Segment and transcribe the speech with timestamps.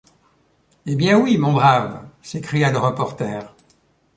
[0.87, 3.55] Eh bien, oui, mon brave, s’écria le reporter